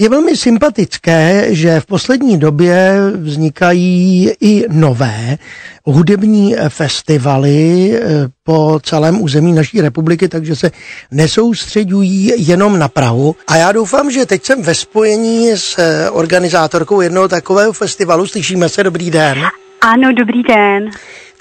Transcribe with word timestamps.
Je 0.00 0.08
velmi 0.08 0.36
sympatické, 0.36 1.46
že 1.54 1.80
v 1.80 1.86
poslední 1.86 2.38
době 2.38 2.94
vznikají 3.16 4.30
i 4.40 4.64
nové 4.68 5.38
hudební 5.84 6.56
festivaly 6.68 7.92
eh, 7.94 8.00
po 8.44 8.80
celém 8.82 9.22
území 9.22 9.52
naší 9.52 9.80
republiky, 9.80 10.28
takže 10.28 10.56
se 10.56 10.70
nesoustředují 11.10 12.32
jenom 12.36 12.78
na 12.78 12.88
Prahu. 12.88 13.36
A 13.46 13.56
já 13.56 13.72
doufám, 13.72 14.10
že 14.10 14.26
teď 14.26 14.44
jsem 14.44 14.62
ve 14.62 14.74
spojení 14.74 15.50
s 15.50 15.78
eh, 15.78 16.10
organizátorkou 16.10 17.00
jednoho 17.00 17.28
takového 17.28 17.72
festivalu. 17.72 18.26
Slyšíme 18.26 18.68
se, 18.68 18.82
dobrý 18.82 19.10
den. 19.10 19.38
Ano, 19.80 20.12
dobrý 20.12 20.42
den. 20.42 20.90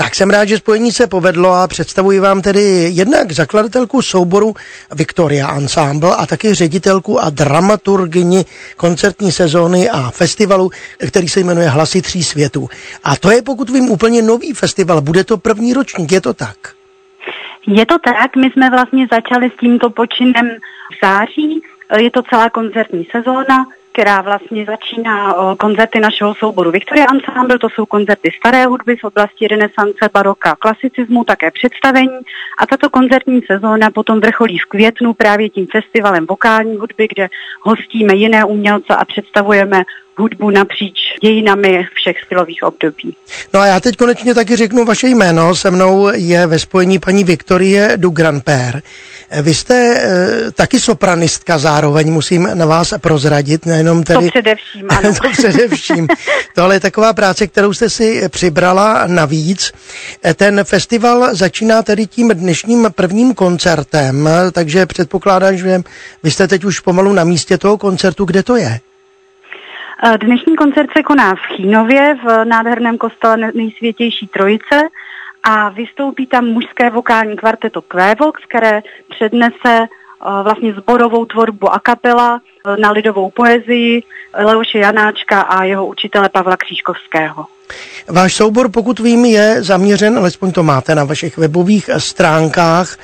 Tak 0.01 0.15
jsem 0.15 0.29
rád, 0.29 0.45
že 0.45 0.57
spojení 0.57 0.91
se 0.91 1.07
povedlo 1.07 1.53
a 1.53 1.67
představuji 1.67 2.19
vám 2.19 2.41
tedy 2.41 2.61
jednak 2.93 3.31
zakladatelku 3.31 4.01
souboru 4.01 4.53
Victoria 4.95 5.55
Ensemble 5.55 6.15
a 6.15 6.25
taky 6.25 6.53
ředitelku 6.53 7.19
a 7.19 7.29
dramaturgyni 7.29 8.45
koncertní 8.77 9.31
sezóny 9.31 9.89
a 9.89 10.11
festivalu, 10.11 10.69
který 11.07 11.27
se 11.27 11.39
jmenuje 11.39 11.69
Hlasy 11.69 12.01
tří 12.01 12.23
světů. 12.23 12.69
A 13.03 13.15
to 13.15 13.31
je, 13.31 13.41
pokud 13.41 13.69
vím, 13.69 13.91
úplně 13.91 14.21
nový 14.21 14.53
festival. 14.53 15.01
Bude 15.01 15.23
to 15.23 15.37
první 15.37 15.73
ročník, 15.73 16.11
je 16.11 16.21
to 16.21 16.33
tak? 16.33 16.57
Je 17.67 17.85
to 17.85 17.95
tak, 17.99 18.35
my 18.35 18.49
jsme 18.51 18.69
vlastně 18.69 19.07
začali 19.11 19.51
s 19.55 19.59
tímto 19.59 19.89
počinem 19.89 20.49
v 20.49 21.05
září. 21.05 21.61
Je 21.97 22.11
to 22.11 22.21
celá 22.29 22.49
koncertní 22.49 23.07
sezóna 23.11 23.65
která 23.99 24.21
vlastně 24.21 24.65
začíná 24.65 25.35
koncerty 25.59 25.99
našeho 25.99 26.35
souboru 26.35 26.71
Victoria 26.71 27.05
Ensemble, 27.13 27.59
to 27.59 27.69
jsou 27.69 27.85
koncerty 27.85 28.31
staré 28.39 28.65
hudby 28.65 28.97
z 28.99 29.03
oblasti 29.03 29.47
renesance, 29.47 30.09
baroka, 30.13 30.55
klasicismu, 30.55 31.23
také 31.23 31.51
představení. 31.51 32.19
A 32.57 32.65
tato 32.65 32.89
koncertní 32.89 33.41
sezóna 33.51 33.89
potom 33.91 34.19
vrcholí 34.19 34.57
v 34.57 34.65
květnu 34.65 35.13
právě 35.13 35.49
tím 35.49 35.67
festivalem 35.71 36.25
vokální 36.25 36.77
hudby, 36.77 37.07
kde 37.07 37.27
hostíme 37.61 38.15
jiné 38.15 38.45
umělce 38.45 38.95
a 38.95 39.05
představujeme 39.05 39.83
hudbu 40.19 40.49
napříč 40.49 40.97
dějinami 41.21 41.87
všech 41.93 42.15
stylových 42.25 42.63
období. 42.63 43.15
No 43.53 43.59
a 43.59 43.65
já 43.65 43.79
teď 43.79 43.95
konečně 43.95 44.35
taky 44.35 44.55
řeknu 44.55 44.85
vaše 44.85 45.07
jméno. 45.07 45.55
Se 45.55 45.71
mnou 45.71 46.09
je 46.13 46.47
ve 46.47 46.59
spojení 46.59 46.99
paní 46.99 47.23
Viktorie 47.23 47.93
du 47.95 48.09
Grandpère. 48.09 48.81
Vy 49.41 49.53
jste 49.53 49.75
e, 49.75 50.51
taky 50.51 50.79
sopranistka 50.79 51.57
zároveň, 51.57 52.11
musím 52.11 52.49
na 52.53 52.65
vás 52.65 52.93
prozradit, 53.01 53.65
nejenom 53.65 54.03
tedy... 54.03 54.25
To 54.25 54.31
především, 54.31 54.87
ano. 54.89 55.13
to 55.23 55.29
především. 55.29 56.07
Tohle 56.55 56.75
je 56.75 56.79
taková 56.79 57.13
práce, 57.13 57.47
kterou 57.47 57.73
jste 57.73 57.89
si 57.89 58.29
přibrala 58.29 59.07
navíc. 59.07 59.71
Eh, 60.25 60.33
ten 60.33 60.63
festival 60.63 61.35
začíná 61.35 61.83
tedy 61.83 62.07
tím 62.07 62.29
dnešním 62.29 62.87
prvním 62.95 63.33
koncertem, 63.33 64.29
takže 64.51 64.85
předpokládám, 64.85 65.57
že 65.57 65.81
vy 66.23 66.31
jste 66.31 66.47
teď 66.47 66.63
už 66.63 66.79
pomalu 66.79 67.13
na 67.13 67.23
místě 67.23 67.57
toho 67.57 67.77
koncertu. 67.77 68.25
Kde 68.25 68.43
to 68.43 68.55
je? 68.55 68.79
Eh, 70.03 70.17
dnešní 70.17 70.55
koncert 70.55 70.89
se 70.97 71.03
koná 71.03 71.35
v 71.35 71.55
Chýnově 71.55 72.17
v 72.25 72.45
nádherném 72.45 72.97
kostele 72.97 73.51
nejsvětější 73.53 74.27
trojice 74.27 74.81
a 75.43 75.69
vystoupí 75.69 76.27
tam 76.27 76.45
mužské 76.45 76.89
vokální 76.89 77.37
kvarteto 77.37 77.81
Kvévox, 77.81 78.41
které 78.49 78.81
přednese 79.09 79.57
eh, 79.65 79.87
vlastně 80.43 80.73
zborovou 80.73 81.25
tvorbu 81.25 81.73
a 81.73 81.79
kapela 81.79 82.41
eh, 82.41 82.81
na 82.81 82.91
lidovou 82.91 83.31
poezii 83.31 84.03
Leoše 84.33 84.79
Janáčka 84.79 85.41
a 85.41 85.63
jeho 85.63 85.87
učitele 85.87 86.29
Pavla 86.29 86.57
Křížkovského. 86.57 87.45
Váš 88.07 88.33
soubor, 88.33 88.71
pokud 88.71 88.99
vím, 88.99 89.25
je 89.25 89.63
zaměřen, 89.63 90.17
alespoň 90.17 90.51
to 90.51 90.63
máte 90.63 90.95
na 90.95 91.03
vašich 91.03 91.37
webových 91.37 91.89
stránkách, 91.97 92.97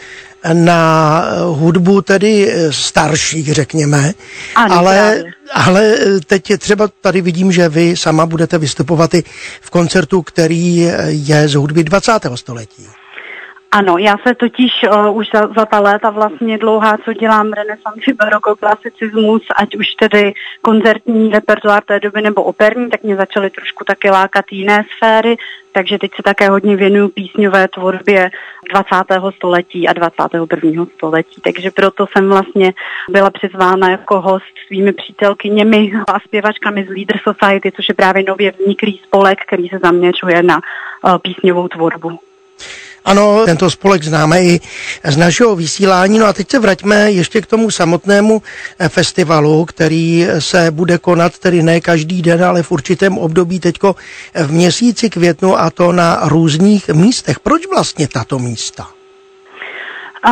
na 0.54 1.22
hudbu 1.46 2.02
tedy 2.02 2.54
starších, 2.70 3.54
řekněme, 3.54 4.12
ano, 4.56 4.76
ale, 4.76 5.24
ale 5.54 5.96
teď 6.28 6.52
třeba 6.58 6.88
tady 7.02 7.22
vidím, 7.22 7.52
že 7.52 7.70
vy 7.70 7.98
sama 7.98 8.26
budete 8.26 8.58
vystupovat 8.58 9.14
i 9.14 9.24
v 9.62 9.70
koncertu, 9.70 10.22
který 10.22 10.90
je 11.08 11.48
z 11.48 11.54
hudby 11.56 11.84
20. 11.84 12.12
století. 12.36 12.88
Ano, 13.76 13.98
já 13.98 14.18
se 14.28 14.36
totiž 14.36 14.72
uh, 14.84 15.18
už 15.18 15.28
za, 15.34 15.48
za 15.58 15.66
ta 15.66 15.80
léta 15.80 16.10
vlastně 16.10 16.58
dlouhá, 16.58 16.98
co 16.98 17.14
dělám 17.14 17.54
renesanci, 17.54 18.14
baroko, 18.14 18.56
klasicismus, 18.56 19.42
ať 19.56 19.76
už 19.76 19.88
tedy 20.00 20.34
koncertní 20.62 21.30
repertoár 21.30 21.84
té 21.84 22.00
doby 22.00 22.22
nebo 22.22 22.44
operní, 22.44 22.90
tak 22.90 23.04
mě 23.04 23.16
začaly 23.16 23.50
trošku 23.50 23.84
taky 23.84 24.10
lákat 24.10 24.46
jiné 24.52 24.86
sféry, 24.98 25.38
takže 25.72 25.98
teď 26.00 26.12
se 26.16 26.24
také 26.24 26.50
hodně 26.50 26.76
věnuju 26.76 27.10
písňové 27.10 27.68
tvorbě 27.68 28.32
20. 28.72 29.36
století 29.36 29.88
a 29.88 29.94
21. 29.94 30.86
století. 30.96 31.42
Takže 31.42 31.72
proto 31.72 32.06
jsem 32.08 32.30
vlastně 32.30 32.74
byla 33.10 33.30
přizvána 33.30 33.90
jako 33.90 34.22
host 34.22 34.56
svými 34.68 34.94
přítelkyněmi 34.94 35.92
a 36.08 36.20
zpěvačkami 36.20 36.86
z 36.86 36.90
Leader 36.90 37.20
Society, 37.24 37.72
což 37.72 37.90
je 37.90 37.96
právě 37.96 38.24
nově 38.28 38.52
vzniklý 38.52 39.02
spolek, 39.04 39.40
který 39.48 39.70
se 39.70 39.80
zaměřuje 39.84 40.44
na 40.44 40.56
uh, 41.04 41.18
písňovou 41.18 41.68
tvorbu. 41.68 42.20
Ano, 43.06 43.46
tento 43.46 43.70
spolek 43.70 44.04
známe 44.04 44.44
i 44.44 44.62
z 45.04 45.18
našeho 45.18 45.56
vysílání. 45.56 46.20
No 46.20 46.26
a 46.26 46.34
teď 46.34 46.52
se 46.52 46.60
vraťme 46.60 47.12
ještě 47.12 47.42
k 47.42 47.46
tomu 47.46 47.72
samotnému 47.72 48.42
eh, 48.80 48.90
festivalu, 48.90 49.66
který 49.66 50.28
se 50.40 50.72
bude 50.72 50.98
konat 50.98 51.40
tedy 51.40 51.64
ne 51.64 51.82
každý 51.82 52.22
den, 52.22 52.44
ale 52.44 52.64
v 52.64 52.72
určitém 52.72 53.18
období 53.18 53.60
teďko 53.60 53.96
v 54.46 54.52
měsíci 54.52 55.10
květnu 55.10 55.60
a 55.60 55.70
to 55.70 55.92
na 55.92 56.20
různých 56.24 56.90
místech. 56.90 57.40
Proč 57.40 57.62
vlastně 57.68 58.08
tato 58.08 58.40
místa? 58.40 58.95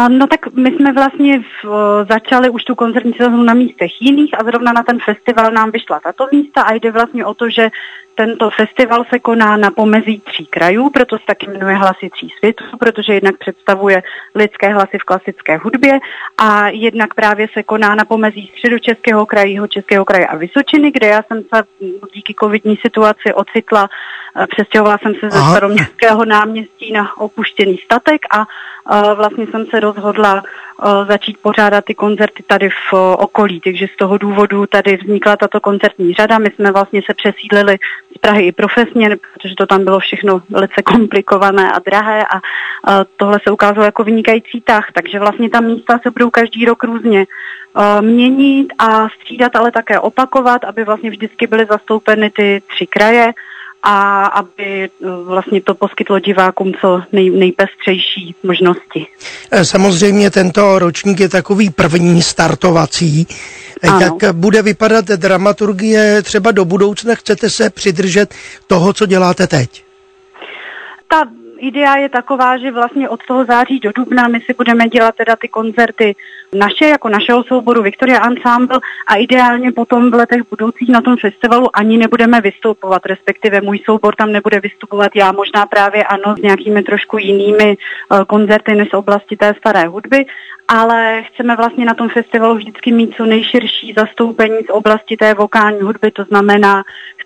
No 0.09 0.27
tak 0.27 0.53
my 0.53 0.71
jsme 0.71 0.93
vlastně 0.93 1.39
v, 1.39 1.65
začali 2.09 2.49
už 2.49 2.63
tu 2.63 2.75
koncertní 2.75 3.13
sezónu 3.13 3.43
na 3.43 3.53
místech 3.53 3.91
jiných 4.01 4.39
a 4.39 4.43
zrovna 4.43 4.73
na 4.73 4.83
ten 4.83 4.99
festival 4.99 5.51
nám 5.51 5.71
vyšla 5.71 5.99
tato 5.99 6.27
místa 6.31 6.61
a 6.61 6.73
jde 6.73 6.91
vlastně 6.91 7.25
o 7.25 7.33
to, 7.33 7.49
že 7.49 7.69
tento 8.15 8.49
festival 8.49 9.03
se 9.09 9.19
koná 9.19 9.57
na 9.57 9.71
pomezí 9.71 10.19
tří 10.19 10.45
krajů, 10.45 10.89
proto 10.89 11.17
se 11.17 11.23
taky 11.27 11.47
jmenuje 11.47 11.75
Hlasy 11.75 12.09
tří 12.09 12.29
světů, 12.39 12.63
protože 12.79 13.13
jednak 13.13 13.37
představuje 13.37 14.03
lidské 14.35 14.73
hlasy 14.73 14.97
v 14.99 15.03
klasické 15.03 15.57
hudbě 15.57 15.99
a 16.37 16.67
jednak 16.67 17.13
právě 17.13 17.47
se 17.53 17.63
koná 17.63 17.95
na 17.95 18.05
pomezí 18.05 18.51
středočeského 18.57 19.25
kraje, 19.25 19.67
českého 19.67 20.05
kraje 20.05 20.27
a 20.27 20.35
Vysočiny, 20.35 20.91
kde 20.91 21.07
já 21.07 21.23
jsem 21.23 21.43
se 21.55 21.63
díky 22.13 22.35
covidní 22.39 22.77
situaci 22.81 23.33
ocitla, 23.33 23.89
přestěhovala 24.49 24.97
jsem 24.97 25.13
se 25.15 25.29
ze 25.29 25.39
staroměstského 25.49 26.25
náměstí 26.25 26.91
na 26.91 27.17
opuštěný 27.17 27.77
statek 27.77 28.21
a 28.31 28.45
vlastně 29.15 29.47
jsem 29.47 29.65
se 29.65 29.79
rozhodla 29.83 30.43
začít 31.07 31.37
pořádat 31.41 31.85
ty 31.85 31.95
koncerty 31.95 32.43
tady 32.47 32.69
v 32.69 32.93
okolí, 33.17 33.61
takže 33.61 33.85
z 33.93 33.97
toho 33.97 34.17
důvodu 34.17 34.65
tady 34.65 34.97
vznikla 34.97 35.37
tato 35.37 35.59
koncertní 35.59 36.13
řada. 36.13 36.37
My 36.37 36.49
jsme 36.55 36.71
vlastně 36.71 37.01
se 37.05 37.13
přesídlili 37.13 37.77
z 38.15 38.17
Prahy 38.17 38.47
i 38.47 38.51
profesně, 38.51 39.17
protože 39.33 39.55
to 39.55 39.65
tam 39.65 39.83
bylo 39.83 39.99
všechno 39.99 40.41
velice 40.49 40.81
komplikované 40.81 41.71
a 41.71 41.79
drahé 41.79 42.25
a 42.25 42.41
tohle 43.17 43.39
se 43.43 43.51
ukázalo 43.51 43.85
jako 43.85 44.03
vynikající 44.03 44.61
tah, 44.61 44.91
takže 44.93 45.19
vlastně 45.19 45.49
ta 45.49 45.61
místa 45.61 45.99
se 46.03 46.11
budou 46.11 46.29
každý 46.29 46.65
rok 46.65 46.83
různě 46.83 47.25
měnit 48.01 48.67
a 48.79 49.09
střídat, 49.09 49.55
ale 49.55 49.71
také 49.71 49.99
opakovat, 49.99 50.63
aby 50.63 50.83
vlastně 50.83 51.09
vždycky 51.09 51.47
byly 51.47 51.65
zastoupeny 51.65 52.29
ty 52.29 52.61
tři 52.67 52.87
kraje 52.87 53.33
a 53.83 54.25
aby 54.25 54.83
eh, 54.83 54.89
vlastně 55.23 55.61
to 55.61 55.75
poskytlo 55.75 56.19
divákům 56.19 56.73
co 56.81 57.01
nej, 57.11 57.29
nejpestřejší 57.29 58.35
možnosti. 58.43 59.07
Eh, 59.51 59.65
samozřejmě 59.65 60.31
tento 60.31 60.79
ročník 60.79 61.19
je 61.19 61.29
takový 61.29 61.69
první 61.69 62.21
startovací. 62.21 63.27
Eh, 63.83 63.87
ano. 63.87 63.99
Jak 64.01 64.35
bude 64.35 64.61
vypadat 64.61 65.05
dramaturgie 65.05 66.21
třeba 66.21 66.51
do 66.51 66.65
budoucna? 66.65 67.15
Chcete 67.15 67.49
se 67.49 67.69
přidržet 67.69 68.33
toho, 68.67 68.93
co 68.93 69.05
děláte 69.05 69.47
teď? 69.47 69.83
Ta 71.07 71.23
idea 71.63 71.95
je 71.95 72.09
taková, 72.09 72.57
že 72.57 72.71
vlastně 72.71 73.09
od 73.09 73.19
toho 73.27 73.45
září 73.45 73.79
do 73.79 73.91
dubna 73.91 74.27
my 74.27 74.39
si 74.39 74.53
budeme 74.53 74.87
dělat 74.87 75.15
teda 75.15 75.35
ty 75.35 75.47
koncerty 75.47 76.15
naše, 76.55 76.85
jako 76.85 77.09
našeho 77.09 77.43
souboru 77.43 77.83
Victoria 77.83 78.27
Ensemble 78.27 78.79
a 79.07 79.15
ideálně 79.15 79.71
potom 79.71 80.11
v 80.11 80.13
letech 80.13 80.41
budoucích 80.49 80.89
na 80.89 81.01
tom 81.01 81.17
festivalu 81.17 81.67
ani 81.73 81.97
nebudeme 81.97 82.41
vystupovat, 82.41 83.05
respektive 83.05 83.61
můj 83.61 83.79
soubor 83.85 84.15
tam 84.15 84.31
nebude 84.31 84.59
vystupovat, 84.59 85.11
já 85.15 85.31
možná 85.31 85.65
právě 85.65 86.03
ano 86.03 86.35
s 86.37 86.41
nějakými 86.41 86.83
trošku 86.83 87.17
jinými 87.17 87.77
uh, 87.77 88.23
koncerty 88.23 88.75
než 88.75 88.89
z 88.89 88.93
oblasti 88.93 89.35
té 89.35 89.53
staré 89.57 89.87
hudby, 89.87 90.25
ale 90.67 91.23
chceme 91.23 91.55
vlastně 91.55 91.85
na 91.85 91.93
tom 91.93 92.09
festivalu 92.09 92.55
vždycky 92.55 92.91
mít 92.91 93.15
co 93.15 93.25
nejširší 93.25 93.93
zastoupení 93.97 94.57
z 94.65 94.69
oblasti 94.69 95.17
té 95.17 95.33
vokální 95.33 95.81
hudby, 95.81 96.11
to 96.11 96.23
znamená, 96.23 96.83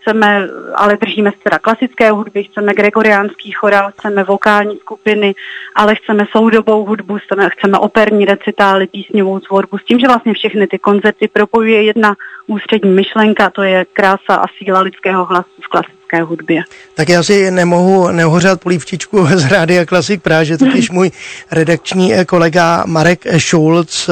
chceme, 0.07 0.47
ale 0.75 0.97
držíme 0.97 1.31
se 1.31 1.37
teda 1.43 1.59
klasické 1.59 2.11
hudby, 2.11 2.43
chceme 2.43 2.73
gregoriánský 2.73 3.51
chorál, 3.51 3.91
chceme 3.91 4.23
vokální 4.23 4.77
skupiny, 4.77 5.35
ale 5.75 5.95
chceme 5.95 6.25
soudobou 6.31 6.85
hudbu, 6.85 7.17
chceme, 7.17 7.49
chceme 7.49 7.77
operní 7.77 8.25
recitály, 8.25 8.87
písňovou 8.87 9.39
tvorbu, 9.39 9.77
s 9.77 9.85
tím, 9.85 9.99
že 9.99 10.07
vlastně 10.07 10.33
všechny 10.33 10.67
ty 10.67 10.79
koncerty 10.79 11.27
propojuje 11.27 11.83
jedna 11.83 12.15
ústřední 12.47 12.91
myšlenka, 12.91 13.49
to 13.49 13.63
je 13.63 13.85
krása 13.93 14.35
a 14.35 14.45
síla 14.57 14.79
lidského 14.79 15.25
hlasu 15.25 15.61
v 15.61 15.67
klasické 15.67 15.97
klasické 16.07 16.23
hudbě. 16.23 16.63
Tak 16.95 17.09
já 17.09 17.23
si 17.23 17.51
nemohu 17.51 18.11
nehořát 18.11 18.61
polívčičku 18.61 19.27
z 19.35 19.45
Rádia 19.45 19.85
Klasik 19.85 20.21
Práže, 20.21 20.57
totiž 20.57 20.89
můj 20.91 21.11
redakční 21.51 22.13
kolega 22.25 22.83
Marek 22.85 23.25
Schulz 23.37 24.09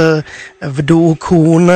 v 0.62 0.86
Dů 0.86 1.16
Kuhn 1.16 1.72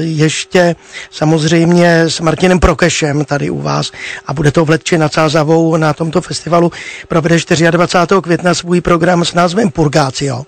ještě 0.00 0.76
samozřejmě 1.10 2.00
s 2.00 2.20
Martinem 2.20 2.60
Prokešem 2.60 3.24
tady 3.24 3.50
u 3.50 3.60
vás 3.60 3.92
a 4.26 4.32
bude 4.32 4.52
to 4.52 4.64
v 4.64 4.70
Letči 4.70 4.98
nad 4.98 5.12
Sázavou 5.12 5.76
na 5.76 5.92
tomto 5.92 6.20
festivalu 6.20 6.72
provede 7.08 7.36
24. 7.70 8.20
května 8.22 8.54
svůj 8.54 8.80
program 8.80 9.24
s 9.24 9.34
názvem 9.34 9.70
Purgácio. 9.70 10.44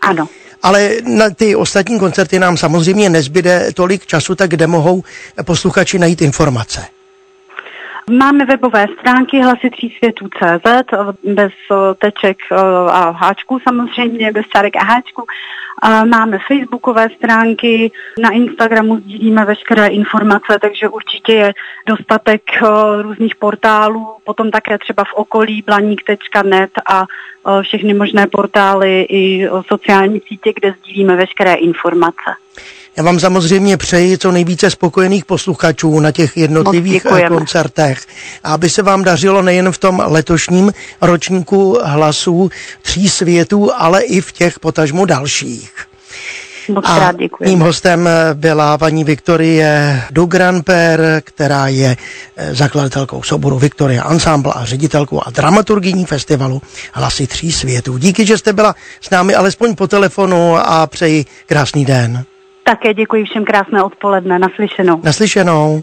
Ano. 0.00 0.28
Ale 0.62 0.90
na 1.06 1.30
ty 1.30 1.56
ostatní 1.56 1.98
koncerty 1.98 2.38
nám 2.38 2.56
samozřejmě 2.56 3.10
nezbyde 3.10 3.72
tolik 3.74 4.06
času, 4.06 4.34
tak 4.34 4.50
kde 4.50 4.66
mohou 4.66 5.02
posluchači 5.44 5.98
najít 5.98 6.22
informace? 6.22 6.86
Máme 8.10 8.44
webové 8.44 8.86
stránky 9.00 9.40
hlasy 9.40 9.70
tří 9.70 9.94
světů 9.98 10.28
CZ, 10.28 10.84
bez 11.24 11.52
teček 11.98 12.38
a 12.88 13.10
háčků 13.10 13.58
samozřejmě, 13.68 14.32
bez 14.32 14.46
čárek 14.46 14.76
a 14.76 14.84
háčků. 14.84 15.24
Máme 16.10 16.38
facebookové 16.48 17.08
stránky, 17.16 17.90
na 18.22 18.30
Instagramu 18.30 18.96
sdílíme 18.96 19.44
veškeré 19.44 19.86
informace, 19.86 20.58
takže 20.60 20.88
určitě 20.88 21.32
je 21.32 21.52
dostatek 21.86 22.42
různých 23.02 23.36
portálů, 23.36 24.08
potom 24.24 24.50
také 24.50 24.78
třeba 24.78 25.04
v 25.04 25.14
okolí 25.14 25.62
blaník.net 25.62 26.70
a 26.90 27.04
všechny 27.62 27.94
možné 27.94 28.26
portály 28.26 29.06
i 29.08 29.48
sociální 29.68 30.20
sítě, 30.28 30.52
kde 30.60 30.74
sdílíme 30.80 31.16
veškeré 31.16 31.54
informace. 31.54 32.30
Já 32.96 33.02
vám 33.02 33.20
samozřejmě 33.20 33.76
přeji 33.76 34.18
co 34.18 34.32
nejvíce 34.32 34.70
spokojených 34.70 35.24
posluchačů 35.24 36.00
na 36.00 36.12
těch 36.12 36.36
jednotlivých 36.36 37.06
eh, 37.06 37.28
koncertech. 37.28 38.06
A 38.44 38.54
aby 38.54 38.70
se 38.70 38.82
vám 38.82 39.04
dařilo 39.04 39.42
nejen 39.42 39.72
v 39.72 39.78
tom 39.78 40.02
letošním 40.06 40.72
ročníku 41.00 41.78
hlasů 41.84 42.50
tří 42.82 43.08
světů, 43.08 43.70
ale 43.76 44.02
i 44.02 44.20
v 44.20 44.32
těch 44.32 44.60
potažmu 44.60 45.04
dalších. 45.04 45.72
Moc 46.68 46.84
a 46.88 46.98
rád 46.98 47.16
mým 47.40 47.60
hostem 47.60 48.08
eh, 48.08 48.34
byla 48.34 48.78
paní 48.78 49.04
Viktorie 49.04 50.02
Dugranper, 50.10 51.22
která 51.24 51.68
je 51.68 51.96
eh, 52.36 52.54
zakladatelkou 52.54 53.22
souboru 53.22 53.58
Viktoria 53.58 54.10
Ensemble 54.10 54.52
a 54.56 54.64
ředitelkou 54.64 55.20
a 55.26 55.30
dramaturgyní 55.30 56.04
festivalu 56.04 56.62
Hlasy 56.92 57.26
tří 57.26 57.52
světů. 57.52 57.98
Díky, 57.98 58.26
že 58.26 58.38
jste 58.38 58.52
byla 58.52 58.74
s 59.00 59.10
námi 59.10 59.34
alespoň 59.34 59.74
po 59.74 59.86
telefonu 59.86 60.56
a 60.56 60.86
přeji 60.86 61.24
krásný 61.46 61.84
den. 61.84 62.24
Také 62.64 62.94
děkuji 62.94 63.24
všem 63.24 63.44
krásné 63.44 63.82
odpoledne. 63.82 64.38
Naslyšenou. 64.38 65.00
Naslyšenou. 65.04 65.82